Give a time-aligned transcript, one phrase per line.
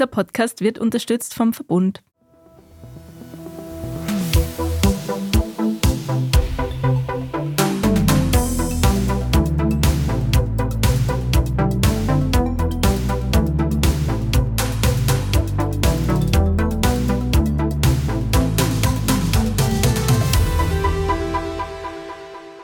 [0.00, 2.02] Dieser Podcast wird unterstützt vom Verbund.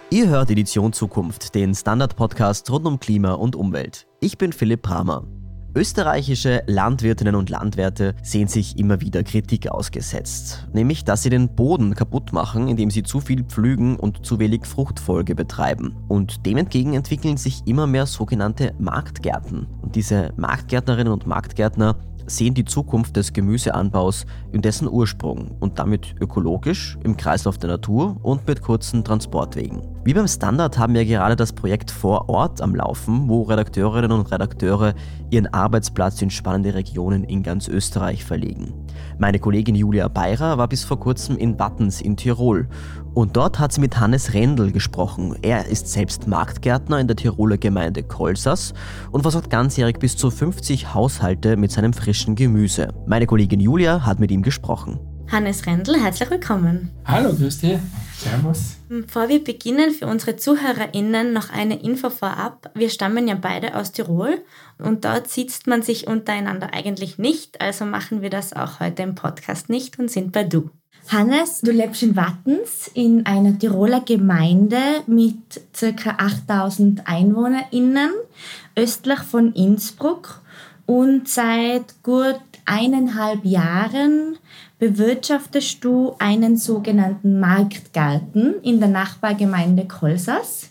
[0.08, 4.06] Ihr hört Edition Zukunft, den Standard-Podcast rund um Klima und Umwelt.
[4.20, 5.26] Ich bin Philipp Bramer.
[5.76, 11.94] Österreichische Landwirtinnen und Landwirte sehen sich immer wieder Kritik ausgesetzt, nämlich dass sie den Boden
[11.94, 15.94] kaputt machen, indem sie zu viel pflügen und zu wenig Fruchtfolge betreiben.
[16.08, 19.66] Und dem entgegen entwickeln sich immer mehr sogenannte Marktgärten.
[19.82, 26.14] Und diese Marktgärtnerinnen und Marktgärtner sehen die Zukunft des Gemüseanbaus in dessen Ursprung und damit
[26.20, 29.82] ökologisch, im Kreislauf der Natur und mit kurzen Transportwegen.
[30.04, 34.30] Wie beim Standard haben wir gerade das Projekt vor Ort am Laufen, wo Redakteurinnen und
[34.30, 34.94] Redakteure
[35.30, 38.72] ihren Arbeitsplatz in spannende Regionen in ganz Österreich verlegen.
[39.18, 42.68] Meine Kollegin Julia Beirer war bis vor kurzem in Wattens in Tirol
[43.16, 45.36] und dort hat sie mit Hannes Rendel gesprochen.
[45.40, 48.74] Er ist selbst Marktgärtner in der Tiroler Gemeinde Kolsas
[49.10, 52.92] und versorgt ganzjährig bis zu 50 Haushalte mit seinem frischen Gemüse.
[53.06, 55.00] Meine Kollegin Julia hat mit ihm gesprochen.
[55.32, 56.90] Hannes Rendel, herzlich willkommen.
[57.06, 57.78] Hallo, grüß dich.
[58.18, 58.76] Servus.
[58.90, 62.70] Bevor wir beginnen, für unsere ZuhörerInnen noch eine Info vorab.
[62.74, 64.44] Wir stammen ja beide aus Tirol
[64.78, 69.14] und dort sitzt man sich untereinander eigentlich nicht, also machen wir das auch heute im
[69.14, 70.68] Podcast nicht und sind bei Du.
[71.08, 76.10] Hannes, du lebst in Wattens in einer Tiroler Gemeinde mit ca.
[76.18, 78.10] 8000 EinwohnerInnen
[78.74, 80.42] östlich von Innsbruck
[80.86, 84.36] und seit gut eineinhalb Jahren
[84.78, 90.70] bewirtschaftest du einen sogenannten Marktgarten in der Nachbargemeinde Kolsas.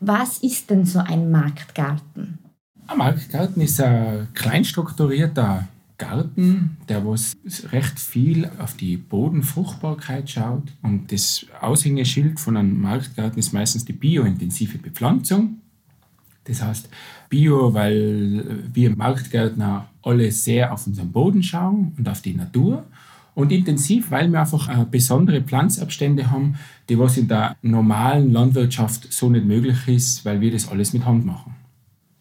[0.00, 2.38] Was ist denn so ein Marktgarten?
[2.86, 5.68] Ein Marktgarten ist ein kleinstrukturierter
[6.00, 7.36] Garten, der was
[7.70, 10.72] recht viel auf die Bodenfruchtbarkeit schaut.
[10.82, 15.58] Und das Aushängeschild von einem Marktgarten ist meistens die biointensive Bepflanzung.
[16.44, 16.88] Das heißt
[17.28, 22.84] Bio, weil wir Marktgärtner alle sehr auf unseren Boden schauen und auf die Natur.
[23.34, 26.56] Und intensiv, weil wir einfach äh, besondere Pflanzabstände haben,
[26.88, 31.04] die was in der normalen Landwirtschaft so nicht möglich ist, weil wir das alles mit
[31.04, 31.54] Hand machen.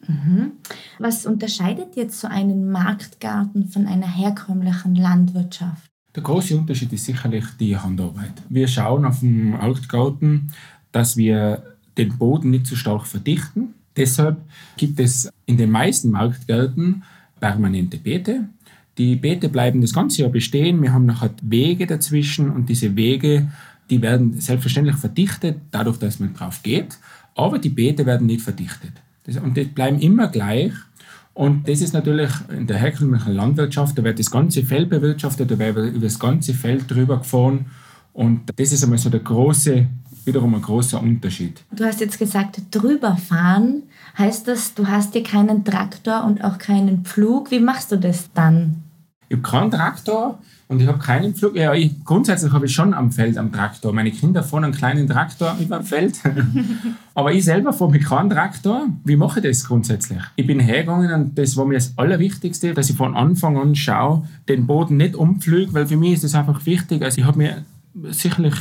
[0.10, 0.54] Mhm.
[0.98, 5.86] Was unterscheidet jetzt so einen Marktgarten von einer herkömmlichen Landwirtschaft?
[6.16, 8.34] Der große Unterschied ist sicherlich die Handarbeit.
[8.50, 10.52] Wir schauen auf dem Marktgarten,
[10.92, 11.64] dass wir
[11.98, 13.76] den Boden nicht zu stark verdichten.
[13.96, 14.42] Deshalb
[14.78, 17.04] gibt es in den meisten Marktgärten
[17.40, 18.50] permanente Beete.
[18.98, 20.82] Die Beete bleiben das ganze Jahr bestehen.
[20.82, 23.52] Wir haben nachher Wege dazwischen und diese Wege,
[23.92, 26.98] die werden selbstverständlich verdichtet, dadurch, dass man drauf geht.
[27.36, 28.94] Aber die Beete werden nicht verdichtet.
[29.38, 30.74] Und die bleiben immer gleich.
[31.34, 35.58] Und das ist natürlich in der herkömmlichen Landwirtschaft, da wird das ganze Feld bewirtschaftet, da
[35.58, 37.68] wird über das ganze Feld drüber gefahren.
[38.14, 39.86] Und das ist einmal so der große,
[40.26, 41.62] wiederum ein großer Unterschied.
[41.72, 43.84] Du hast jetzt gesagt, drüber fahren.
[44.18, 47.52] Heißt das, du hast hier keinen Traktor und auch keinen Pflug?
[47.52, 48.84] Wie machst du das dann?
[49.30, 51.56] Ich habe keinen Traktor und ich habe keinen Flug.
[51.56, 53.94] Ja, ich, grundsätzlich habe ich schon am Feld am Traktor.
[53.94, 56.20] Meine Kinder fahren einen kleinen Traktor über dem Feld.
[57.14, 58.88] Aber ich selber fahre mit keinem Traktor.
[59.04, 60.20] Wie mache ich das grundsätzlich?
[60.36, 64.28] Ich bin hergegangen und das war mir das Allerwichtigste, dass ich von Anfang an schaue,
[64.48, 67.04] den Boden nicht umpflüge, weil für mich ist das einfach wichtig.
[67.04, 67.66] Also ich habe mir
[68.10, 68.56] sicherlich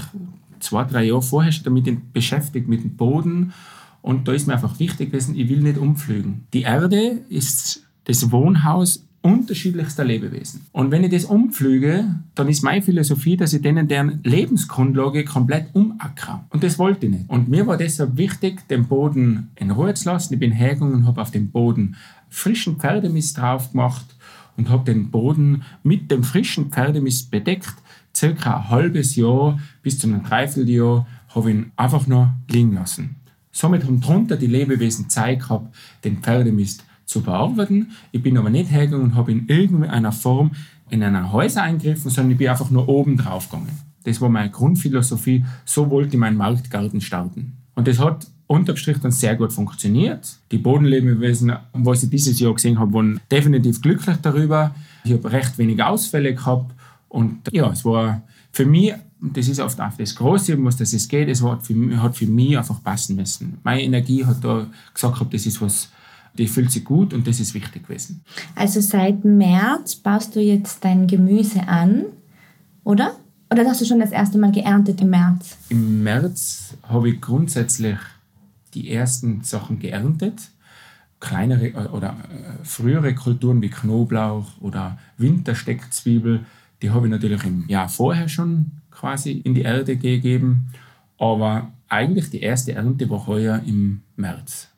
[0.60, 3.54] zwei, drei Jahre vorher schon damit beschäftigt, mit dem Boden.
[4.02, 6.46] Und da ist mir einfach wichtig gewesen, ich will nicht umpflügen.
[6.52, 10.66] Die Erde ist das Wohnhaus unterschiedlichster Lebewesen.
[10.72, 15.66] Und wenn ich das umpflüge, dann ist meine Philosophie, dass ich denen deren Lebensgrundlage komplett
[15.74, 16.44] umackere.
[16.48, 17.28] Und das wollte ich nicht.
[17.28, 20.34] Und mir war deshalb wichtig, den Boden in Ruhe zu lassen.
[20.34, 21.96] Ich bin hergegangen und habe auf dem Boden
[22.30, 24.06] frischen Pferdemist drauf gemacht
[24.56, 27.74] und habe den Boden mit dem frischen Pferdemist bedeckt.
[28.16, 33.16] Circa ein halbes Jahr bis zu einem Dreivierteljahr habe ich ihn einfach nur liegen lassen.
[33.52, 35.74] Somit haben drunter die Lebewesen Zeit gehabt,
[36.04, 37.92] den Pferdemist zu bearbeiten.
[38.12, 40.52] Ich bin aber nicht hergegangen und habe in irgendeiner Form
[40.90, 43.70] in einer Häuser eingegriffen, sondern ich bin einfach nur oben drauf gegangen.
[44.04, 45.44] Das war meine Grundphilosophie.
[45.64, 47.56] So wollte ich meinen Marktgarten starten.
[47.74, 50.38] Und das hat unterm Strich dann sehr gut funktioniert.
[50.50, 54.74] Die Bodenlebewesen, was ich dieses Jahr gesehen habe, waren definitiv glücklich darüber.
[55.04, 56.74] Ich habe recht wenig Ausfälle gehabt.
[57.08, 58.22] Und ja, es war
[58.52, 61.74] für mich, das ist oft auf das Große, was das es geht, es hat für,
[61.74, 63.58] mich, hat für mich einfach passen müssen.
[63.62, 65.90] Meine Energie hat da gesagt, das ist was,
[66.34, 68.22] die fühlt sich gut und das ist wichtig gewesen.
[68.54, 72.04] Also seit März baust du jetzt dein Gemüse an,
[72.84, 73.16] oder?
[73.50, 75.56] Oder hast du schon das erste Mal geerntet im März?
[75.70, 77.98] Im März habe ich grundsätzlich
[78.74, 80.50] die ersten Sachen geerntet.
[81.20, 86.44] kleinere oder äh, frühere Kulturen wie Knoblauch oder Wintersteckzwiebel,
[86.80, 90.68] die habe ich natürlich im Jahr vorher schon quasi in die Erde gegeben.
[91.18, 94.68] Aber eigentlich die erste Ernte war heuer im März.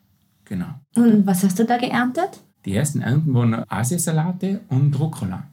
[0.51, 0.67] Genau.
[0.97, 2.41] Und was hast du da geerntet?
[2.65, 5.47] Die ersten Ernten waren Asiasalate und Rucola.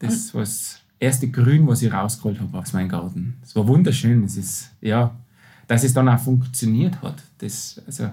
[0.00, 3.36] Das war das erste Grün, was ich rausgeholt habe aus meinem Garten.
[3.44, 4.22] Es war wunderschön.
[4.22, 5.14] Das ist, ja,
[5.68, 7.22] dass es dann auch funktioniert hat.
[7.38, 8.10] Das, also,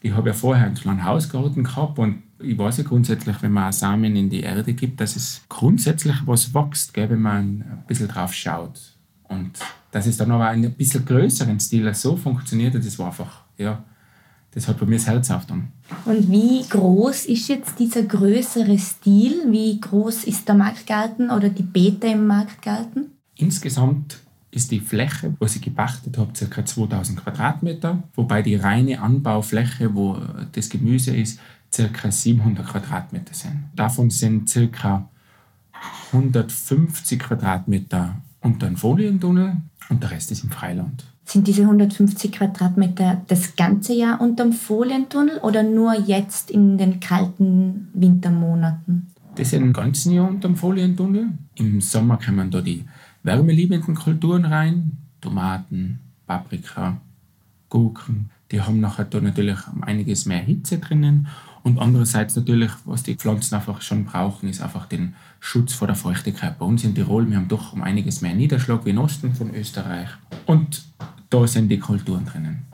[0.00, 3.72] ich habe ja vorher einen kleinen Hausgarten gehabt und ich weiß ja grundsätzlich, wenn man
[3.72, 8.06] Samen in die Erde gibt, dass es grundsätzlich was wächst, gell, wenn man ein bisschen
[8.06, 8.80] drauf schaut.
[9.24, 9.58] Und
[9.90, 13.82] dass es dann aber ein bisschen größeren Stil so funktioniert, das war einfach, ja,
[14.52, 15.68] das hat bei mir das Herz aufgetan.
[16.04, 19.44] Und wie groß ist jetzt dieser größere Stil?
[19.48, 23.12] Wie groß ist der Marktgarten oder die Beete im Marktgarten?
[23.36, 24.18] Insgesamt
[24.50, 26.64] ist die Fläche, wo ich gepachtet habe, ca.
[26.64, 30.18] 2000 Quadratmeter, wobei die reine Anbaufläche, wo
[30.52, 31.38] das Gemüse ist,
[31.74, 32.10] ca.
[32.10, 33.70] 700 Quadratmeter sind.
[33.76, 35.08] Davon sind ca.
[36.12, 39.56] 150 Quadratmeter unter einem Folientunnel
[39.88, 41.04] und der Rest ist im Freiland.
[41.30, 47.86] Sind diese 150 Quadratmeter das ganze Jahr unterm Folientunnel oder nur jetzt in den kalten
[47.94, 49.06] Wintermonaten?
[49.36, 51.28] Das sind im ganzen Jahr unterm Folientunnel.
[51.54, 52.84] Im Sommer kommen da die
[53.22, 54.98] wärmeliebenden Kulturen rein.
[55.20, 57.00] Tomaten, Paprika,
[57.68, 58.30] Gurken.
[58.50, 61.28] Die haben nachher da natürlich einiges mehr Hitze drinnen.
[61.62, 65.94] Und andererseits natürlich, was die Pflanzen einfach schon brauchen, ist einfach den Schutz vor der
[65.94, 66.58] Feuchtigkeit.
[66.58, 69.54] Bei uns in Tirol, wir haben doch um einiges mehr Niederschlag wie im Osten von
[69.54, 70.08] Österreich.
[70.46, 70.82] Und
[71.30, 72.66] da sind die Kulturen drinnen.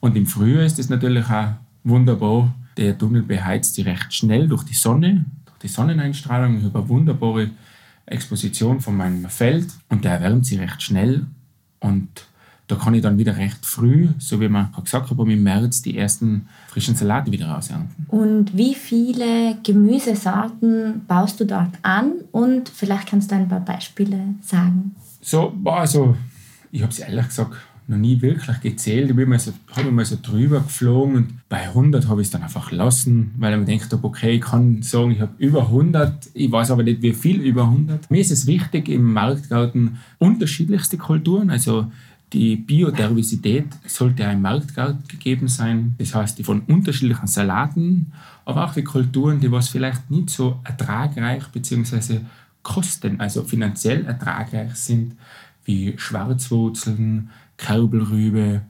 [0.00, 1.54] Und im Frühjahr ist es natürlich auch
[1.84, 2.54] wunderbar.
[2.76, 6.58] Der Tunnel beheizt sich recht schnell durch die Sonne, durch die Sonneneinstrahlung.
[6.58, 7.50] Ich habe eine wunderbare
[8.06, 11.26] Exposition von meinem Feld und der erwärmt sich recht schnell.
[11.80, 12.08] Und
[12.68, 15.96] da kann ich dann wieder recht früh, so wie man gesagt hat, im März die
[15.96, 18.06] ersten frischen Salate wieder rausernten.
[18.08, 22.12] Und wie viele Gemüsesorten baust du dort an?
[22.30, 24.94] Und vielleicht kannst du ein paar Beispiele sagen.
[25.20, 26.16] So, also,
[26.70, 27.56] ich habe es ehrlich gesagt
[27.88, 29.10] noch nie wirklich gezählt.
[29.10, 32.30] Ich bin mal so, habe mal so drüber geflogen und bei 100 habe ich es
[32.30, 35.62] dann einfach lassen, weil ich mir gedacht habe, okay, ich kann sagen, ich habe über
[35.62, 38.10] 100, ich weiß aber nicht, wie viel über 100.
[38.10, 41.90] Mir ist es wichtig, im Marktgarten unterschiedlichste Kulturen, also
[42.34, 45.94] die Biodiversität sollte ja im Marktgarten gegeben sein.
[45.96, 48.12] Das heißt, die von unterschiedlichen Salaten,
[48.44, 52.20] aber auch die Kulturen, die was vielleicht nicht so ertragreich bzw.
[52.62, 55.14] kosten, also finanziell ertragreich sind,
[55.64, 58.62] wie Schwarzwurzeln, Kerbelrübe.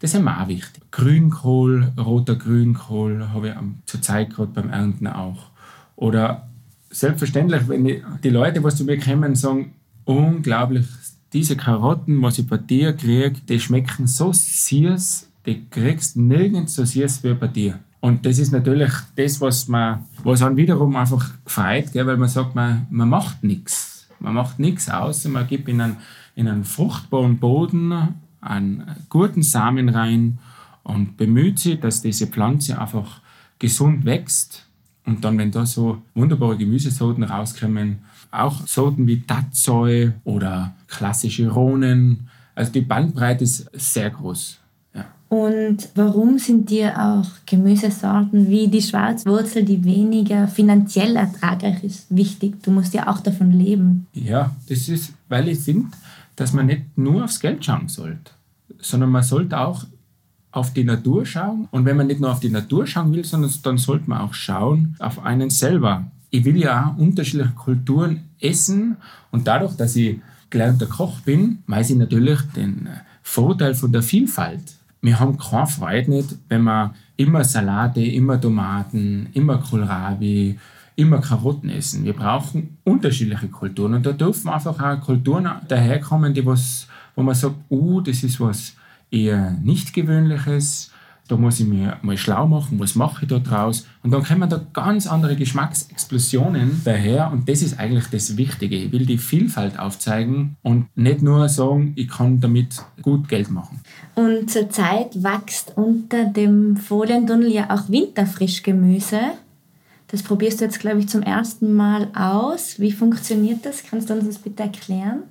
[0.00, 0.82] Das ist mir auch wichtig.
[0.90, 3.54] Grünkohl, roter Grünkohl habe ich
[3.84, 5.50] zurzeit gerade beim Ernten auch.
[5.96, 6.48] Oder
[6.90, 7.84] selbstverständlich, wenn
[8.22, 10.86] die Leute, was zu mir kommen, sagen, unglaublich,
[11.32, 16.84] diese Karotten, was ich bei dir kriege, die schmecken so süß, die kriegst nirgends so
[16.84, 17.80] süß wie bei dir.
[18.00, 22.28] Und das ist natürlich das, was man, was dann wiederum einfach freut, gell, weil man
[22.28, 24.06] sagt, man, man macht nichts.
[24.20, 25.96] Man macht nichts außer man gibt in einen,
[26.34, 28.14] in einen fruchtbaren Boden
[28.46, 30.38] einen guten Samen rein
[30.82, 33.20] und bemüht sich, dass diese Pflanze einfach
[33.58, 34.66] gesund wächst.
[35.04, 37.98] Und dann, wenn da so wunderbare Gemüsesorten rauskommen,
[38.30, 44.58] auch Sorten wie Tatsoi oder klassische Rohnen, also die Bandbreite ist sehr groß.
[44.94, 45.04] Ja.
[45.28, 52.62] Und warum sind dir auch Gemüsesorten wie die Schwarzwurzel, die weniger finanziell ertragreich ist, wichtig?
[52.62, 54.06] Du musst ja auch davon leben.
[54.12, 55.88] Ja, das ist, weil ich finde,
[56.34, 58.32] dass man nicht nur aufs Geld schauen sollte,
[58.80, 59.84] sondern man sollte auch
[60.52, 61.68] auf die Natur schauen.
[61.70, 64.34] Und wenn man nicht nur auf die Natur schauen will, sondern dann sollte man auch
[64.34, 66.10] schauen auf einen selber.
[66.30, 68.96] Ich will ja auch unterschiedliche Kulturen essen
[69.30, 70.18] und dadurch, dass ich
[70.50, 72.88] gelernter Koch bin, weiß ich natürlich den
[73.22, 74.76] Vorteil von der Vielfalt.
[75.02, 80.58] Wir haben keine Freude nicht, wenn wir immer Salate, immer Tomaten, immer Kohlrabi,
[80.96, 82.04] immer Karotten essen.
[82.04, 87.34] Wir brauchen unterschiedliche Kulturen und da dürfen einfach auch Kulturen daherkommen, die was, wo man
[87.34, 88.74] sagt, oh, das ist was
[89.10, 90.92] eher nicht gewöhnliches.
[91.28, 93.84] Da muss ich mir mal schlau machen, was mache ich da draus.
[94.04, 97.32] Und dann kommen da ganz andere Geschmacksexplosionen daher.
[97.32, 98.76] Und das ist eigentlich das Wichtige.
[98.76, 103.80] Ich will die Vielfalt aufzeigen und nicht nur sagen, ich kann damit gut Geld machen.
[104.14, 109.20] Und zurzeit wächst unter dem Folientunnel ja auch Winterfrischgemüse.
[110.06, 112.78] Das probierst du jetzt, glaube ich, zum ersten Mal aus.
[112.78, 113.82] Wie funktioniert das?
[113.82, 115.24] Kannst du uns das bitte erklären?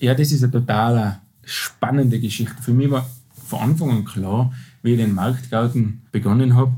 [0.00, 2.62] Ja, das ist eine total spannende Geschichte.
[2.62, 3.08] Für mich war
[3.46, 6.72] von Anfang an klar, wie ich den Marktgarten begonnen habe,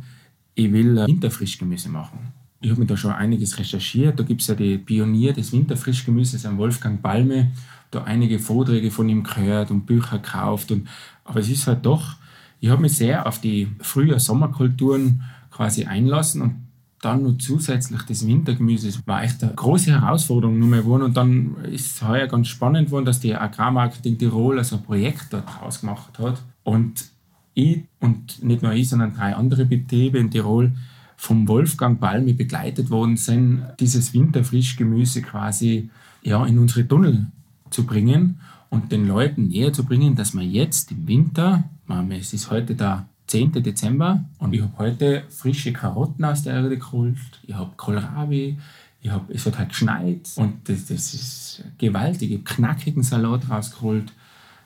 [0.54, 2.32] ich will Winterfrischgemüse machen.
[2.60, 4.18] Ich habe mir da schon einiges recherchiert.
[4.18, 7.52] Da gibt es ja die Pionier des Winterfrischgemüses, an Wolfgang Balme.
[7.90, 10.72] Da einige Vorträge von ihm gehört und Bücher gekauft.
[10.72, 10.88] Und,
[11.24, 12.16] aber es ist halt doch,
[12.58, 16.65] ich habe mich sehr auf die Frühjahr-Sommerkulturen quasi einlassen und
[17.06, 18.88] dann noch zusätzlich das Wintergemüse.
[18.88, 21.04] Das war echt eine große Herausforderung, nur mehr wohnen.
[21.04, 25.32] Und dann ist es heuer ganz spannend geworden, dass die Agrarmarketing Tirol also ein Projekt
[25.32, 26.42] daraus gemacht hat.
[26.64, 27.06] Und
[27.54, 30.72] ich und nicht nur ich, sondern drei andere Betriebe in Tirol
[31.16, 35.88] vom Wolfgang Balmi begleitet worden sind, dieses Winterfrischgemüse quasi
[36.22, 37.28] ja, in unsere Tunnel
[37.70, 41.64] zu bringen und den Leuten näher zu bringen, dass man jetzt im Winter,
[42.10, 43.52] es ist heute der 10.
[43.62, 48.58] Dezember und ich habe heute frische Karotten aus der Erde geholt, ich habe Kohlrabi,
[49.00, 52.30] ich hab, es hat halt geschneit und das, das ist gewaltig.
[52.30, 54.12] Ich habe knackigen Salat rausgeholt.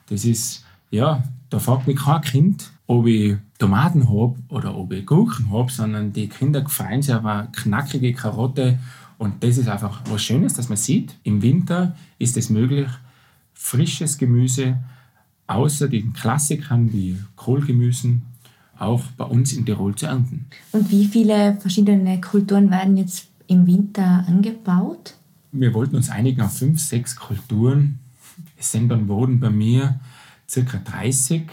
[0.09, 5.05] Das ist, ja, da fragt mich kein Kind, ob ich Tomaten habe oder ob ich
[5.05, 8.79] Gurken habe, sondern die Kinder freuen sich auf eine knackige Karotte
[9.17, 12.89] und das ist einfach was Schönes, dass man sieht, im Winter ist es möglich,
[13.53, 14.77] frisches Gemüse
[15.45, 18.23] außer den Klassikern wie Kohlgemüsen
[18.81, 20.47] auch bei uns in Tirol zu ernten.
[20.71, 25.15] Und wie viele verschiedene Kulturen werden jetzt im Winter angebaut?
[25.51, 27.99] Wir wollten uns einigen auf fünf, sechs Kulturen.
[28.57, 29.99] Es sind dann wurden bei mir
[30.49, 31.43] circa 30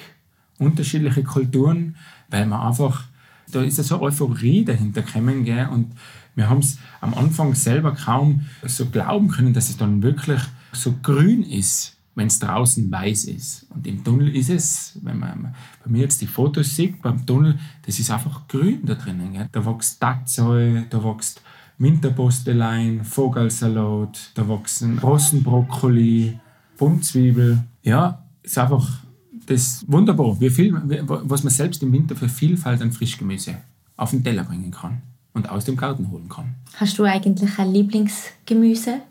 [0.58, 1.97] unterschiedliche Kulturen,
[2.30, 3.04] weil man einfach,
[3.50, 5.68] da ist ja so Euphorie dahinter gekommen, gell?
[5.68, 5.92] und
[6.35, 10.40] wir haben es am Anfang selber kaum so glauben können, dass es dann wirklich
[10.73, 13.66] so grün ist wenn es draußen weiß ist.
[13.70, 17.56] Und im Tunnel ist es, wenn man bei mir jetzt die Fotos sieht, beim Tunnel,
[17.87, 19.32] das ist einfach grün da drinnen.
[19.32, 19.48] Gell?
[19.52, 21.40] Da wächst Tatzeu, da wächst
[21.78, 26.40] Winterpostelein, Vogelsalat, da wachsen Rossenbrokkoli,
[26.76, 27.62] Buntzwiebel.
[27.82, 29.04] Ja, ist einfach
[29.46, 33.58] das wunderbar, wie viel, was man selbst im Winter für Vielfalt an Frischgemüse
[33.96, 35.02] auf den Teller bringen kann
[35.34, 36.56] und aus dem Garten holen kann.
[36.75, 39.02] Hast du eigentlich ein Lieblingsgemüse?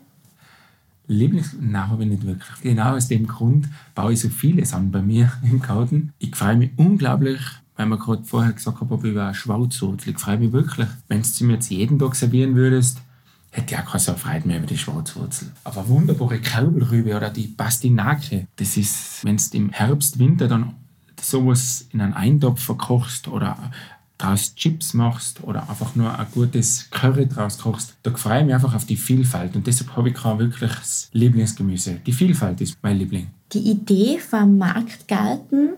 [1.08, 1.56] Lieblings...
[1.58, 2.60] Nein, habe ich nicht wirklich.
[2.62, 6.12] Genau aus dem Grund baue ich so vieles an bei mir im Garten.
[6.18, 7.40] Ich freue mich unglaublich,
[7.76, 10.12] weil man gerade vorher gesagt habe, über Schwarzwurzel.
[10.12, 13.00] Ich freue mich wirklich, wenn du mir jetzt jeden Tag servieren würdest,
[13.50, 15.48] hätte ich auch keine so Freude mehr über die Schwarzwurzel.
[15.64, 20.74] Aber wunderbare Kaubelrübe oder die Pastinake, das ist, wenn du im Herbst, Winter dann
[21.20, 23.70] sowas in einen Eintopf verkochst oder
[24.18, 28.54] daraus Chips machst oder einfach nur ein gutes Curry draus kochst, da freue ich mich
[28.54, 32.00] einfach auf die Vielfalt und deshalb habe ich kein wirkliches Lieblingsgemüse.
[32.04, 33.28] Die Vielfalt ist mein Liebling.
[33.52, 35.70] Die Idee vom Marktgarten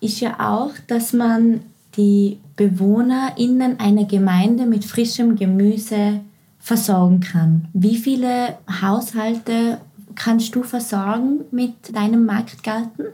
[0.00, 1.60] ist ja auch, dass man
[1.96, 6.20] die BewohnerInnen einer Gemeinde mit frischem Gemüse
[6.60, 7.68] versorgen kann.
[7.72, 9.80] Wie viele Haushalte
[10.14, 13.06] kannst du versorgen mit deinem Marktgarten?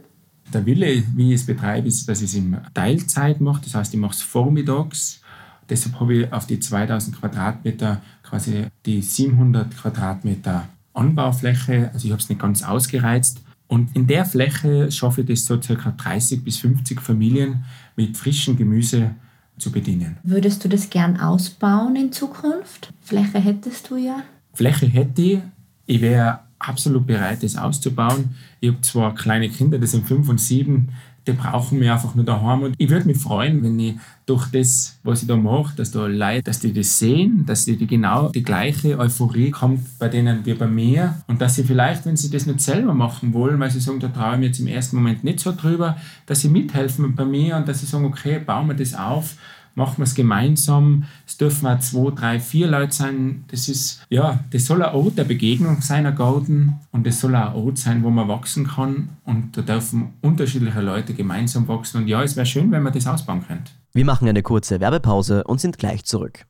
[0.53, 3.63] Der Wille, wie ich es betreibe, ist, dass ich es in Teilzeit mache.
[3.65, 5.21] Das heißt, ich mache es vormittags.
[5.69, 11.91] Deshalb habe ich auf die 2000 Quadratmeter quasi die 700 Quadratmeter Anbaufläche.
[11.93, 13.41] Also ich habe es nicht ganz ausgereizt.
[13.67, 17.65] Und in der Fläche schaffe ich das so circa 30 bis 50 Familien
[17.97, 19.15] mit frischem Gemüse
[19.59, 20.19] zu bedienen.
[20.23, 22.93] Würdest du das gern ausbauen in Zukunft?
[23.01, 24.23] Fläche hättest du ja.
[24.53, 25.39] Fläche hätte ich.
[25.87, 28.35] Ich wäre absolut bereit, das auszubauen.
[28.61, 30.89] Ich habe zwar kleine Kinder, die sind fünf und sieben,
[31.27, 32.63] die brauchen mich einfach nur daheim.
[32.63, 33.95] Und ich würde mich freuen, wenn ich
[34.27, 37.77] durch das, was ich da mache, dass da Leute, dass die das sehen, dass die,
[37.77, 41.17] die genau die gleiche Euphorie kommt bei denen wie bei mir.
[41.27, 44.09] Und dass sie vielleicht, wenn sie das nicht selber machen wollen, weil sie sagen, da
[44.09, 45.97] traue ich mir jetzt im ersten Moment nicht so drüber,
[46.27, 49.37] dass sie mithelfen bei mir und dass sie sagen, okay, bauen wir das auf
[49.75, 51.05] machen wir es gemeinsam.
[51.27, 53.45] Es dürfen auch zwei, drei, vier Leute sein.
[53.49, 56.81] Das ist, ja, das soll ein Ort der Begegnung sein, ein Garten.
[56.93, 59.11] Und es soll auch ein Ort sein, wo man wachsen kann.
[59.25, 62.03] Und da dürfen unterschiedliche Leute gemeinsam wachsen.
[62.03, 63.73] Und ja, es wäre schön, wenn man das ausbauen könnte.
[63.93, 66.47] Wir machen eine kurze Werbepause und sind gleich zurück.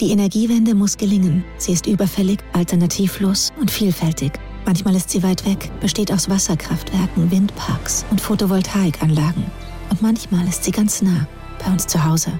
[0.00, 1.42] Die Energiewende muss gelingen.
[1.56, 4.32] Sie ist überfällig, alternativlos und vielfältig.
[4.66, 9.44] Manchmal ist sie weit weg, besteht aus Wasserkraftwerken, Windparks und Photovoltaikanlagen.
[9.90, 11.26] Und manchmal ist sie ganz nah,
[11.64, 12.32] bei uns zu Hause.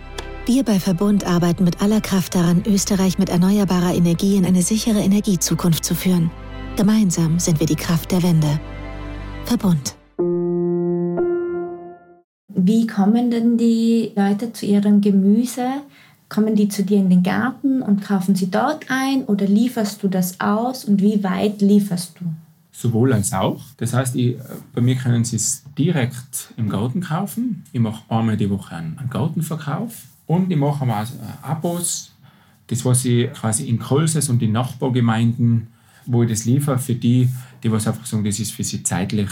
[0.48, 5.00] Wir bei Verbund arbeiten mit aller Kraft daran, Österreich mit erneuerbarer Energie in eine sichere
[5.00, 6.30] Energiezukunft zu führen.
[6.76, 8.60] Gemeinsam sind wir die Kraft der Wende.
[9.44, 9.96] Verbund.
[12.54, 15.66] Wie kommen denn die Leute zu ihrem Gemüse?
[16.28, 20.06] Kommen die zu dir in den Garten und kaufen sie dort ein oder lieferst du
[20.06, 22.24] das aus und wie weit lieferst du?
[22.70, 23.62] Sowohl als auch.
[23.78, 24.36] Das heißt, ich,
[24.72, 27.64] bei mir können Sie es direkt im Garten kaufen.
[27.72, 29.92] Ich mache einmal die Woche einen Gartenverkauf
[30.26, 31.06] und ich mache auch
[31.42, 32.12] Abos,
[32.66, 35.68] das was ich quasi in Kolses und in Nachbargemeinden,
[36.06, 37.28] wo ich das liefere, für die,
[37.62, 39.28] die was einfach sagen, das ist für sie zeitlich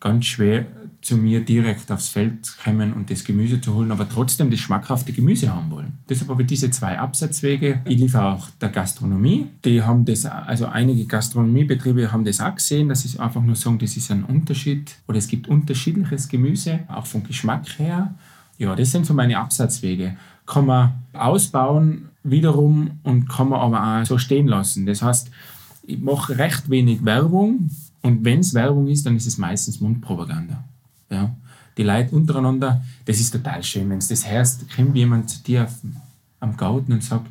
[0.00, 0.66] ganz schwer,
[1.06, 4.58] zu mir direkt aufs Feld zu kommen und das Gemüse zu holen, aber trotzdem das
[4.58, 5.92] schmackhafte Gemüse haben wollen.
[6.08, 7.80] Deshalb habe ich diese zwei Absatzwege.
[7.84, 9.46] Ich liefere auch der Gastronomie.
[9.64, 13.78] Die haben das, also einige Gastronomiebetriebe haben das auch gesehen, dass sie einfach nur sagen,
[13.78, 18.14] das ist ein Unterschied oder es gibt unterschiedliches Gemüse, auch vom Geschmack her.
[18.58, 20.16] Ja, das sind so meine Absatzwege.
[20.46, 24.86] Kann man ausbauen wiederum und kann man aber auch so stehen lassen.
[24.86, 25.30] Das heißt,
[25.82, 27.70] ich mache recht wenig Werbung
[28.02, 30.64] und wenn es Werbung ist, dann ist es meistens Mundpropaganda.
[31.10, 31.34] Ja.
[31.76, 35.68] Die Leute untereinander, das ist total schön, wenn es das hörst, kommt jemand zu dir
[36.40, 37.26] am Garten und sagt,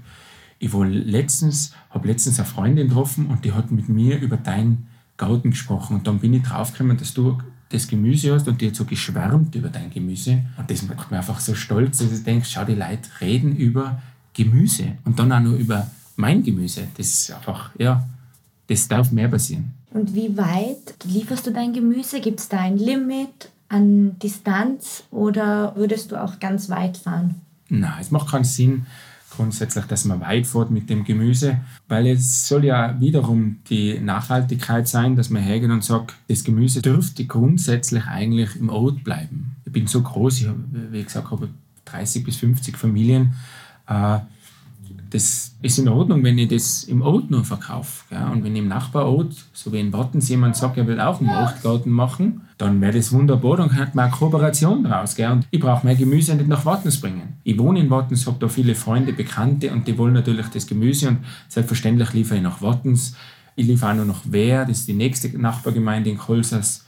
[0.60, 4.88] ich war letztens, habe letztens eine Freundin getroffen und die hat mit mir über deinen
[5.18, 7.38] Garten gesprochen und dann bin ich draufgekommen, dass du
[7.70, 11.18] das Gemüse hast und die hat so geschwärmt über dein Gemüse und das macht mich
[11.18, 14.02] einfach so stolz, dass ich denke, schau, die Leute reden über
[14.34, 16.88] Gemüse und dann auch nur über mein Gemüse.
[16.96, 18.06] Das ist einfach, ja,
[18.68, 19.74] das darf mehr passieren.
[19.92, 22.20] Und wie weit lieferst du dein Gemüse?
[22.20, 27.36] Gibt es da ein Limit an Distanz oder würdest du auch ganz weit fahren?
[27.70, 28.86] Nein, es macht keinen Sinn
[29.30, 34.88] grundsätzlich, dass man weit fährt mit dem Gemüse, weil es soll ja wiederum die Nachhaltigkeit
[34.88, 39.56] sein, dass man hergeht und sagt, das Gemüse dürfte grundsätzlich eigentlich im Ort bleiben.
[39.66, 40.60] Ich bin so groß, ich habe,
[40.92, 41.50] wie gesagt, habe
[41.86, 43.34] 30 bis 50 Familien.
[43.88, 44.20] Äh,
[45.16, 48.04] das ist in Ordnung, wenn ich das im Ort nur verkaufe.
[48.10, 48.22] Gell?
[48.34, 51.90] Und wenn im Nachbarort, so wie in Wattens, jemand sagt, er will auch einen Ortgarten
[51.90, 55.16] machen, dann wäre das wunderbar, dann hat man eine Kooperation daraus.
[55.16, 55.32] Gell?
[55.32, 57.38] Und ich brauche mein Gemüse nicht nach Wattens bringen.
[57.46, 61.08] Ich wohne in Wattens, habe da viele Freunde, Bekannte und die wollen natürlich das Gemüse
[61.08, 63.16] und selbstverständlich liefere ich nach Wattens.
[63.56, 66.86] Ich liefere auch nur nach Wehr, das ist die nächste Nachbargemeinde in Kolsas.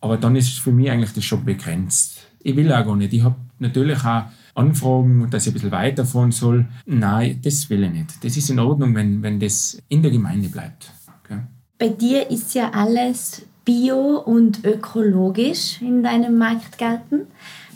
[0.00, 2.22] Aber dann ist für mich eigentlich das schon begrenzt.
[2.42, 3.12] Ich will auch gar nicht.
[3.12, 4.24] Ich habe natürlich auch
[4.56, 6.66] Anfragen, dass ich ein bisschen weiterfahren soll.
[6.86, 8.24] Nein, das will ich nicht.
[8.24, 10.90] Das ist in Ordnung, wenn, wenn das in der Gemeinde bleibt.
[11.24, 11.40] Okay?
[11.78, 17.26] Bei dir ist ja alles bio und ökologisch in deinem Marktgarten.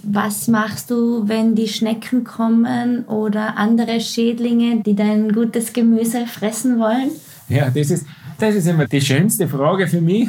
[0.03, 6.79] Was machst du, wenn die Schnecken kommen oder andere Schädlinge, die dein gutes Gemüse fressen
[6.79, 7.11] wollen?
[7.51, 8.07] Ja, das ist,
[8.39, 10.29] das ist immer die schönste Frage für mich.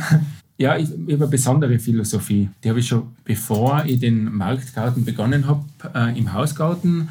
[0.61, 2.47] Ja, ich, ich habe eine besondere Philosophie.
[2.63, 5.65] Die habe ich schon, bevor ich den Marktgarten begonnen habe,
[5.95, 7.09] äh, im Hausgarten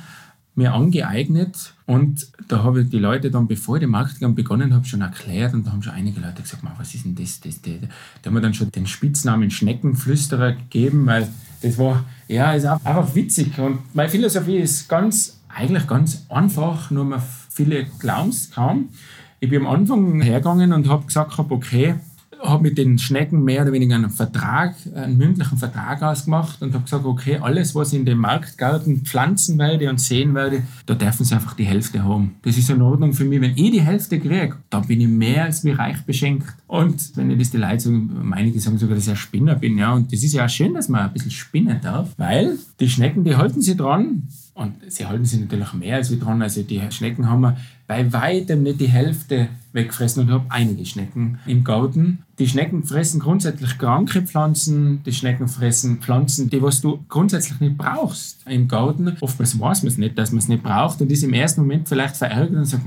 [0.55, 1.75] mir angeeignet.
[1.85, 5.53] Und da habe ich die Leute dann, bevor ich den Marktgarten begonnen habe, schon erklärt.
[5.53, 7.41] Und da haben schon einige Leute gesagt, was ist denn das?
[7.41, 7.73] das, das?
[8.23, 11.27] Da haben wir dann schon den Spitznamen Schneckenflüsterer gegeben, weil
[11.61, 13.59] das war, ja, ist einfach witzig.
[13.59, 18.91] Und meine Philosophie ist ganz, eigentlich ganz einfach, nur man viele glauben es kaum.
[19.41, 21.97] Ich bin am Anfang hergegangen und habe gesagt, okay,
[22.43, 26.85] habe mit den Schnecken mehr oder weniger einen Vertrag, einen mündlichen Vertrag ausgemacht und habe
[26.85, 31.25] gesagt, okay, alles, was ich in dem Marktgarten pflanzen werde und sehen werde, da dürfen
[31.25, 32.37] sie einfach die Hälfte haben.
[32.43, 33.41] Das ist in Ordnung für mich.
[33.41, 36.49] Wenn ich die Hälfte kriege, dann bin ich mehr als wie reich beschenkt.
[36.67, 39.79] Und wenn ich das die Leute sagen, einige sagen sogar, dass ich ein Spinner bin,
[39.79, 42.89] ja, und das ist ja auch schön, dass man ein bisschen spinnen darf, weil die
[42.89, 46.43] Schnecken, die halten sich dran und sie halten sich natürlich mehr als wir dran.
[46.43, 51.39] Also die Schnecken haben wir bei weitem nicht die Hälfte weggefressen und habe einige Schnecken
[51.47, 52.25] im Garten.
[52.39, 57.79] Die Schnecken fressen grundsätzlich kranke Pflanzen, die Schnecken fressen Pflanzen, die was du grundsätzlich nicht
[57.79, 59.17] brauchst im Garten.
[59.21, 61.89] Oftmals weiß man es nicht, dass man es nicht braucht und ist im ersten Moment
[61.89, 62.85] vielleicht verärgert und sagt,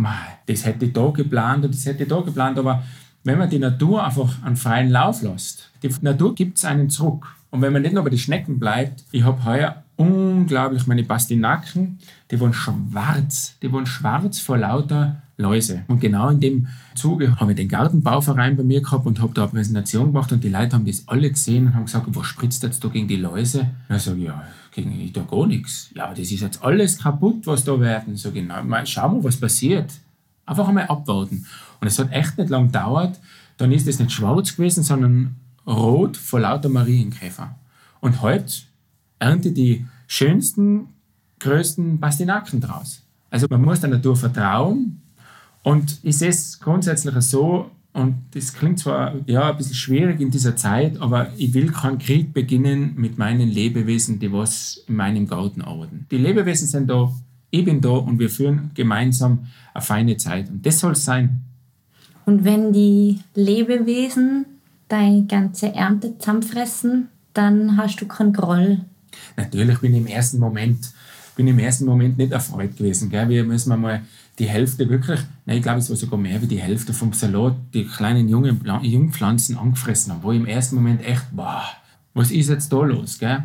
[0.48, 2.84] das hätte ich da geplant und das hätte ich da geplant, aber
[3.24, 7.26] wenn man die Natur einfach einen freien Lauf lässt, die Natur gibt es einen zurück.
[7.52, 12.00] Und wenn man nicht nur bei den Schnecken bleibt, ich habe heuer unglaublich meine Pastinaken,
[12.32, 15.84] die waren schwarz, die waren schwarz vor lauter Läuse.
[15.88, 19.43] Und genau in dem Zuge habe ich den Gartenbauverein bei mir gehabt und habe da
[19.43, 22.62] eine Präsentation gemacht und die Leute haben das alle gesehen und haben gesagt, was spritzt
[22.63, 23.67] jetzt da gegen die Läuse?
[23.89, 25.89] Und ich sage, ja, gegen ich da gar nichts.
[25.96, 28.15] Ja, das ist jetzt alles kaputt, was da werden.
[28.15, 29.91] So genau, schau mal, was passiert.
[30.46, 31.46] Einfach einmal abwarten.
[31.82, 33.19] Und es hat echt nicht lang gedauert.
[33.58, 37.56] Dann ist es nicht schwarz gewesen, sondern rot vor lauter Marienkäfer.
[38.02, 38.54] Und heute
[39.19, 40.89] ernte die schönsten,
[41.39, 43.02] größten Pastinaken draus.
[43.30, 45.03] Also man muss der Natur vertrauen
[45.63, 50.32] und ich sehe es grundsätzlich so, und das klingt zwar ja, ein bisschen schwierig in
[50.32, 55.28] dieser Zeit, aber ich will keinen Krieg beginnen mit meinen Lebewesen, die was in meinem
[55.28, 56.08] Garten arbeiten.
[56.10, 57.13] Die Lebewesen sind da,
[57.52, 59.45] ich bin da und wir führen gemeinsam
[59.76, 60.49] eine feine Zeit.
[60.49, 61.41] Und das soll es sein.
[62.26, 64.45] Und wenn die Lebewesen
[64.88, 68.80] deine ganze Ernte zusammenfressen, dann hast du keinen Groll
[69.36, 70.91] Natürlich bin ich im ersten Moment,
[71.36, 73.10] bin im ersten Moment nicht erfreut gewesen.
[73.10, 73.30] Gell?
[73.30, 74.02] Wir müssen mal
[74.39, 77.56] die Hälfte wirklich, nein, ich glaube, es war sogar mehr wie die Hälfte vom Salat,
[77.74, 81.63] die kleinen jungen Jungpflanzen angefressen haben, wo ich im ersten Moment echt, boah,
[82.13, 83.19] was ist jetzt da los?
[83.19, 83.43] Gell?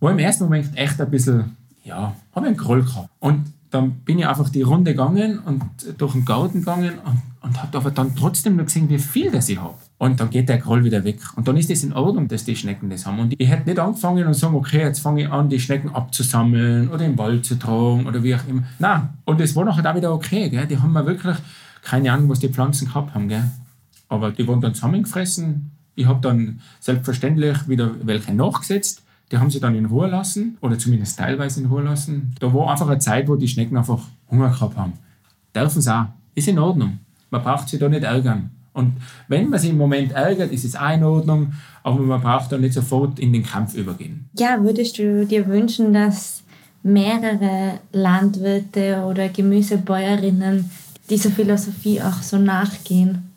[0.00, 3.08] Wo ich im ersten Moment echt ein bisschen, ja, habe einen Groll gehabt.
[3.20, 5.62] Und dann bin ich einfach die Runde gegangen und
[5.98, 9.48] durch den Garten gegangen und, und habe aber dann trotzdem noch gesehen, wie viel das
[9.48, 9.74] ich habe.
[9.98, 11.20] Und dann geht der Groll wieder weg.
[11.36, 13.18] Und dann ist es in Ordnung, dass die Schnecken das haben.
[13.18, 16.88] Und ich hätte nicht angefangen und sagen, okay, jetzt fange ich an, die Schnecken abzusammeln
[16.88, 18.62] oder im Wald zu tragen oder wie auch immer.
[18.78, 19.08] Nein.
[19.24, 20.48] Und es war nachher auch wieder okay.
[20.48, 20.66] Gell?
[20.66, 21.36] Die haben mir wirklich
[21.82, 23.28] keine Ahnung, was die Pflanzen gehabt haben.
[23.28, 23.44] Gell?
[24.08, 25.72] Aber die wurden dann zusammengefressen.
[25.94, 29.02] Ich habe dann selbstverständlich wieder welche nachgesetzt.
[29.30, 32.34] Die haben sie dann in Ruhe lassen oder zumindest teilweise in Ruhe lassen.
[32.40, 34.94] Da war einfach eine Zeit, wo die Schnecken einfach Hunger gehabt haben.
[35.54, 36.06] Dürfen sie auch.
[36.34, 36.98] Ist in Ordnung.
[37.30, 38.50] Man braucht sich da nicht ärgern.
[38.72, 38.92] Und
[39.26, 42.60] wenn man sich im Moment ärgert, ist es auch in Ordnung, aber man braucht dann
[42.60, 44.30] nicht sofort in den Kampf übergehen.
[44.38, 46.42] Ja, würdest du dir wünschen, dass
[46.82, 50.70] mehrere Landwirte oder Gemüsebäuerinnen
[51.10, 53.30] dieser Philosophie auch so nachgehen?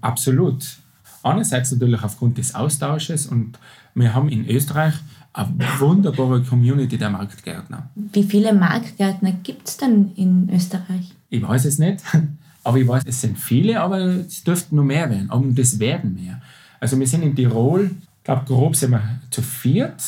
[0.00, 0.78] Absolut.
[1.22, 3.58] Einerseits natürlich aufgrund des Austausches und
[4.00, 4.94] wir haben in Österreich
[5.32, 7.90] eine wunderbare Community der Marktgärtner.
[7.94, 11.14] Wie viele Marktgärtner gibt es denn in Österreich?
[11.30, 12.02] Ich weiß es nicht,
[12.64, 16.14] aber ich weiß, es sind viele, aber es dürften noch mehr werden und es werden
[16.14, 16.40] mehr.
[16.80, 20.02] Also wir sind in Tirol, ich glaube grob sind wir zu viert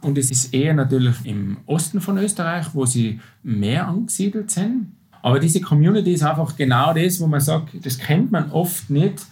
[0.00, 4.92] und es ist eher natürlich im Osten von Österreich, wo sie mehr angesiedelt sind.
[5.22, 9.24] Aber diese Community ist einfach genau das, wo man sagt, das kennt man oft nicht.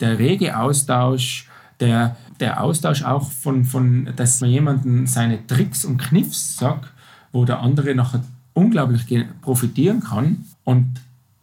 [0.00, 1.48] Der rege Austausch,
[1.80, 6.90] der, der Austausch auch von, von, dass man jemanden seine Tricks und Kniffs sagt,
[7.30, 9.06] wo der andere nachher unglaublich
[9.40, 10.44] profitieren kann.
[10.64, 11.00] Und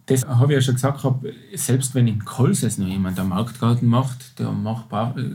[0.07, 1.05] das habe ich ja schon gesagt,
[1.55, 4.89] selbst wenn in Kolses noch jemand einen Marktgarten macht, der macht,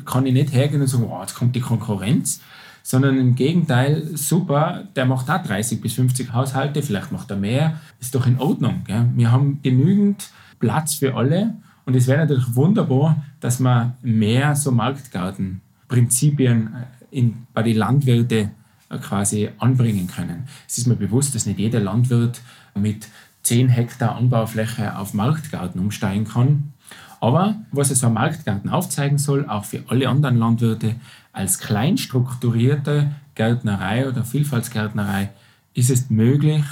[0.04, 2.40] kann ich nicht hergehen und sagen, oh, jetzt kommt die Konkurrenz,
[2.82, 7.80] sondern im Gegenteil, super, der macht auch 30 bis 50 Haushalte, vielleicht macht er mehr,
[8.00, 8.82] ist doch in Ordnung.
[8.86, 9.08] Gell?
[9.16, 11.54] Wir haben genügend Platz für alle
[11.86, 16.70] und es wäre natürlich wunderbar, dass man mehr so Marktgartenprinzipien
[17.10, 18.52] äh, bei den Landwirten
[18.88, 20.44] äh, quasi anbringen können.
[20.66, 22.40] Es ist mir bewusst, dass nicht jeder Landwirt
[22.74, 23.08] mit
[23.42, 26.72] 10 Hektar Anbaufläche auf Marktgarten umsteigen kann.
[27.20, 30.96] Aber was so ein Marktgarten aufzeigen soll, auch für alle anderen Landwirte,
[31.32, 35.30] als kleinstrukturierte Gärtnerei oder Vielfaltsgärtnerei
[35.74, 36.64] ist es möglich,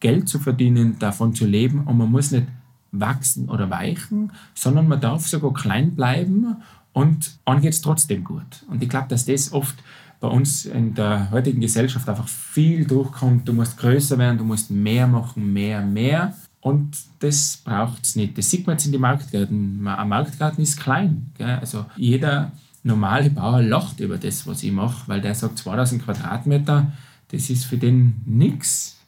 [0.00, 2.46] Geld zu verdienen, davon zu leben und man muss nicht
[3.00, 6.56] wachsen oder weichen, sondern man darf sogar klein bleiben
[6.92, 8.64] und dann geht es trotzdem gut.
[8.68, 9.76] Und ich glaube, dass das oft
[10.20, 13.46] bei uns in der heutigen Gesellschaft einfach viel durchkommt.
[13.46, 16.34] Du musst größer werden, du musst mehr machen, mehr, mehr.
[16.60, 18.38] Und das braucht es nicht.
[18.38, 19.86] Das sieht man jetzt in den Marktgärten.
[19.86, 21.30] Ein Marktgarten ist klein.
[21.36, 21.58] Gell?
[21.60, 22.52] Also jeder
[22.84, 26.92] normale Bauer lacht über das, was ich mache, weil der sagt, 2000 Quadratmeter,
[27.28, 28.98] das ist für den nichts.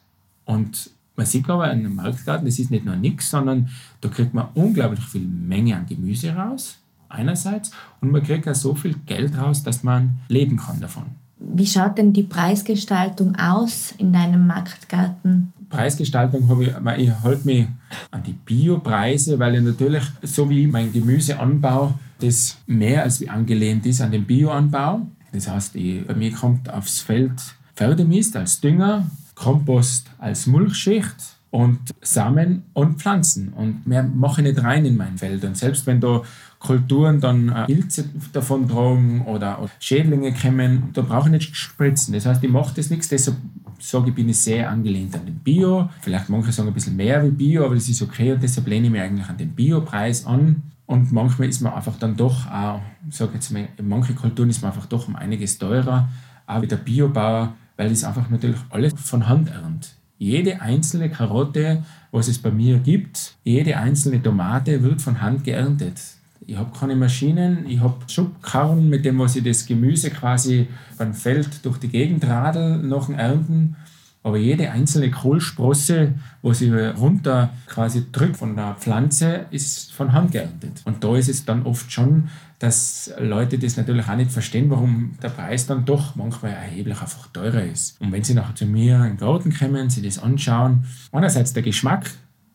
[0.45, 3.69] Und man sieht aber in einem Marktgarten, das ist nicht nur nichts, sondern
[4.01, 6.77] da kriegt man unglaublich viel Menge an Gemüse raus,
[7.09, 11.05] einerseits, und man kriegt auch so viel Geld raus, dass man leben kann davon.
[11.39, 15.53] Wie schaut denn die Preisgestaltung aus in deinem Marktgarten?
[15.69, 17.67] Preisgestaltung habe ich, ich halte mich
[18.11, 23.85] an die Biopreise, weil ich natürlich, so wie mein Gemüseanbau, das mehr als wie angelehnt
[23.85, 25.01] ist an den Bioanbau.
[25.31, 27.33] Das heißt, ich, bei mir kommt aufs Feld
[27.75, 29.05] Pferdemist als Dünger,
[29.37, 31.15] Kompost als Mulchschicht
[31.51, 33.53] und Samen und Pflanzen.
[33.53, 35.43] Und mehr mache ich nicht rein in mein Feld.
[35.45, 36.23] Und selbst wenn da
[36.59, 42.13] Kulturen dann äh, Pilze davon tragen oder, Schädlinge kommen, da brauche ich nicht spritzen.
[42.13, 43.37] Das heißt, ich mache das nichts, deshalb
[43.79, 45.87] sage ich, bin ich sehr angelehnt an den Bio.
[46.01, 48.87] Vielleicht manche sagen ein bisschen mehr wie Bio, aber das ist okay und deshalb lehne
[48.87, 50.63] ich mich eigentlich an den Biopreis an.
[50.87, 54.63] Und manchmal ist man einfach dann doch auch, sage jetzt mal, in manchen Kulturen ist
[54.63, 56.09] man einfach doch um einiges teurer,
[56.47, 59.93] auch wie der Biobauer, weil es einfach natürlich alles von Hand erntet.
[60.17, 66.01] Jede einzelne Karotte, was es bei mir gibt, jede einzelne Tomate wird von Hand geerntet.
[66.45, 71.13] Ich habe keine Maschinen, ich habe Schubkarren, mit dem was ich das Gemüse quasi beim
[71.13, 73.75] Feld durch die Gegend radel, nach dem Ernten.
[74.23, 80.31] Aber jede einzelne Kohlsprosse, was ich runter quasi drückt von der Pflanze, ist von Hand
[80.31, 80.81] geerntet.
[80.85, 85.17] Und da ist es dann oft schon, dass Leute das natürlich auch nicht verstehen, warum
[85.21, 88.01] der Preis dann doch manchmal erheblich einfach teurer ist.
[88.01, 91.63] Und wenn sie nachher zu mir in den Garten kommen, sie das anschauen, einerseits der
[91.63, 92.09] Geschmack,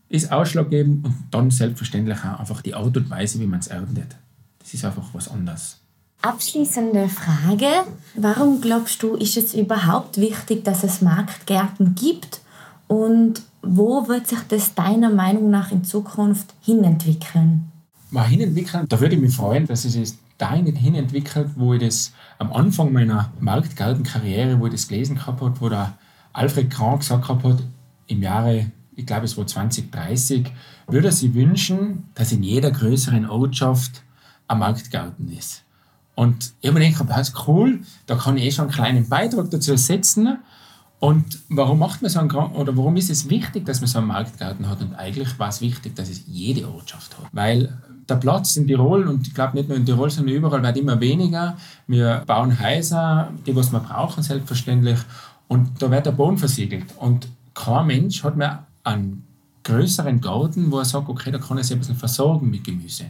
[0.08, 4.16] ist ausschlaggebend und dann selbstverständlich auch einfach die Art und Weise, wie man es erntet.
[4.58, 5.81] Das ist einfach was anderes.
[6.22, 7.66] Abschließende Frage.
[8.14, 12.40] Warum glaubst du, ist es überhaupt wichtig, dass es Marktgärten gibt?
[12.86, 17.70] Und wo wird sich das deiner Meinung nach in Zukunft hinentwickeln?
[18.10, 22.12] Mal hinentwickeln, da würde ich mich freuen, dass es sich dahin hinentwickelt, wo ich das
[22.38, 25.98] am Anfang meiner Marktgartenkarriere, wo ich das gelesen habe, wo der
[26.32, 27.62] Alfred Krank gesagt hat,
[28.06, 30.52] im Jahre ich glaube es war 2030,
[30.86, 34.02] würde er sich wünschen, dass in jeder größeren Ortschaft
[34.48, 35.64] ein Marktgarten ist.
[36.14, 39.08] Und ich habe mir gedacht, das ist cool, da kann ich eh schon einen kleinen
[39.08, 40.38] Beitrag dazu setzen.
[40.98, 44.08] Und warum macht man so einen, oder warum ist es wichtig, dass man so einen
[44.08, 44.80] Marktgarten hat?
[44.82, 47.26] Und eigentlich war es wichtig, dass es jede Ortschaft hat.
[47.32, 47.76] Weil
[48.08, 51.00] der Platz in Tirol, und ich glaube nicht nur in Tirol, sondern überall, wird immer
[51.00, 51.56] weniger.
[51.86, 54.98] Wir bauen Häuser, die was wir brauchen, selbstverständlich.
[55.48, 56.86] Und da wird der Boden versiegelt.
[56.98, 59.24] Und kein Mensch hat mehr einen
[59.64, 63.06] größeren Garten, wo er sagt, okay, da kann er sich ein bisschen versorgen mit Gemüse.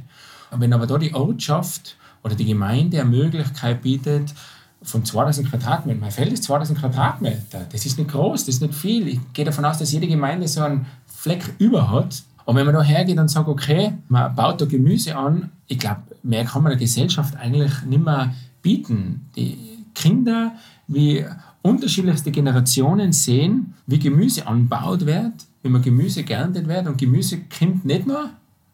[0.50, 4.34] Und wenn aber da die Ortschaft oder die Gemeinde eine Möglichkeit bietet,
[4.82, 6.00] von 2000 Quadratmetern.
[6.00, 7.66] Mein Feld ist 2000 Quadratmeter.
[7.70, 9.08] Das ist nicht groß, das ist nicht viel.
[9.08, 12.22] Ich gehe davon aus, dass jede Gemeinde so einen Fleck über hat.
[12.44, 16.02] Und wenn man da hergeht und sagt, okay, man baut da Gemüse an, ich glaube,
[16.22, 19.28] mehr kann man der Gesellschaft eigentlich nicht mehr bieten.
[19.36, 19.56] Die
[19.94, 20.52] Kinder,
[20.88, 21.24] wie
[21.62, 25.32] unterschiedlichste Generationen sehen, wie Gemüse anbaut wird,
[25.62, 26.88] wie man Gemüse geerntet wird.
[26.88, 28.30] Und Gemüse kommt nicht nur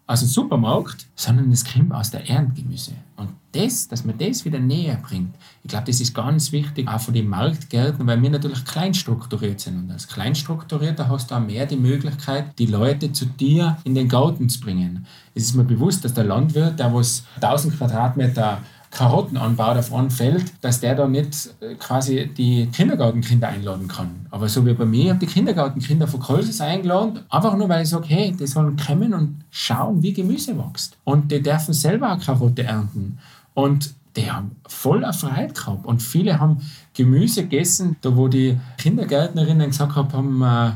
[0.07, 2.93] aus dem Supermarkt, sondern es kommt aus der Erntemgemüse.
[3.17, 7.01] Und das, dass man das wieder näher bringt, ich glaube, das ist ganz wichtig, auch
[7.01, 9.77] für die Marktgärten, weil wir natürlich kleinstrukturiert sind.
[9.77, 14.09] Und als kleinstrukturierter hast du auch mehr die Möglichkeit, die Leute zu dir in den
[14.09, 15.07] Garten zu bringen.
[15.35, 20.11] Es ist mir bewusst, dass der Landwirt, der was 1000 Quadratmeter Karotten anbaut auf einem
[20.11, 24.27] Feld, dass der da nicht äh, quasi die Kindergartenkinder einladen kann.
[24.31, 27.83] Aber so wie bei mir, ich habe die Kindergartenkinder von Kolses eingeladen, einfach nur, weil
[27.83, 30.97] ich sage, hey, die sollen kommen und schauen, wie Gemüse wächst.
[31.05, 33.19] Und die dürfen selber auch Karotte ernten.
[33.59, 35.85] Und die haben voller Freude gehabt.
[35.85, 36.59] Und viele haben
[36.95, 40.71] Gemüse gegessen, da wo die Kindergärtnerinnen gesagt haben, äh,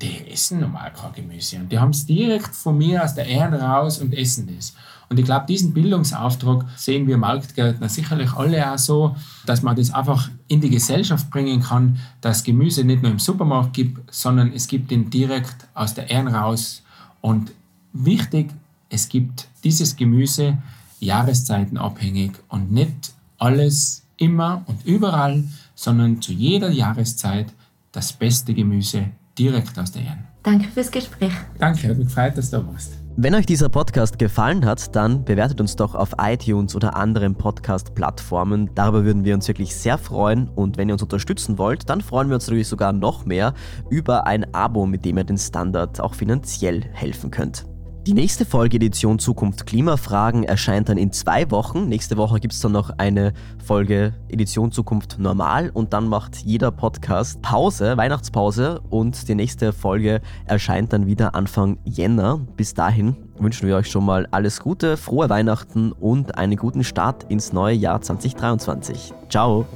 [0.00, 1.56] die essen normal kein Gemüse.
[1.56, 4.76] Und die haben es direkt von mir aus der Erde raus und essen das.
[5.08, 9.92] Und ich glaube, diesen Bildungsauftrag sehen wir Marktgärtner sicherlich alle auch so, dass man das
[9.92, 14.68] einfach in die Gesellschaft bringen kann, dass Gemüse nicht nur im Supermarkt gibt, sondern es
[14.68, 16.84] gibt ihn direkt aus der Erde raus.
[17.22, 17.50] Und
[17.92, 18.50] wichtig,
[18.88, 20.58] es gibt dieses Gemüse
[21.00, 27.52] jahreszeitenabhängig und nicht alles immer und überall, sondern zu jeder Jahreszeit
[27.92, 29.06] das beste Gemüse
[29.38, 30.20] direkt aus der Erde.
[30.42, 31.32] Danke fürs Gespräch.
[31.58, 32.92] Danke, hat mich gefreut, dass du da warst.
[33.16, 38.70] Wenn euch dieser Podcast gefallen hat, dann bewertet uns doch auf iTunes oder anderen Podcast-Plattformen.
[38.74, 40.48] Darüber würden wir uns wirklich sehr freuen.
[40.48, 43.52] Und wenn ihr uns unterstützen wollt, dann freuen wir uns natürlich sogar noch mehr
[43.90, 47.66] über ein Abo, mit dem ihr den Standard auch finanziell helfen könnt.
[48.06, 51.86] Die nächste Folge Edition Zukunft Klimafragen erscheint dann in zwei Wochen.
[51.86, 56.70] Nächste Woche gibt es dann noch eine Folge Edition Zukunft Normal und dann macht jeder
[56.70, 62.40] Podcast Pause, Weihnachtspause und die nächste Folge erscheint dann wieder Anfang Jänner.
[62.56, 67.24] Bis dahin wünschen wir euch schon mal alles Gute, frohe Weihnachten und einen guten Start
[67.24, 69.12] ins neue Jahr 2023.
[69.28, 69.66] Ciao!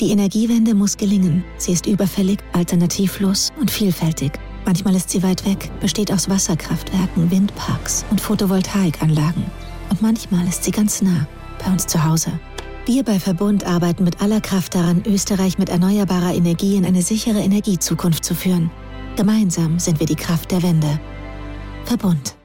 [0.00, 1.44] Die Energiewende muss gelingen.
[1.58, 4.32] Sie ist überfällig, alternativlos und vielfältig.
[4.64, 9.44] Manchmal ist sie weit weg, besteht aus Wasserkraftwerken, Windparks und Photovoltaikanlagen.
[9.90, 11.26] Und manchmal ist sie ganz nah,
[11.62, 12.32] bei uns zu Hause.
[12.86, 17.40] Wir bei Verbund arbeiten mit aller Kraft daran, Österreich mit erneuerbarer Energie in eine sichere
[17.40, 18.70] Energiezukunft zu führen.
[19.16, 20.98] Gemeinsam sind wir die Kraft der Wende.
[21.84, 22.36] Verbund.